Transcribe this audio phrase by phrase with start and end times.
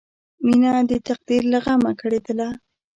[0.45, 2.47] مینه د تقدیر له غمه کړېدله